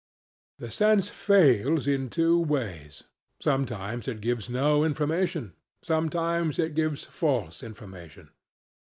[0.57, 3.03] The sense fails in two ways.
[3.39, 8.31] Sometimes it gives no information, sometimes it gives false information.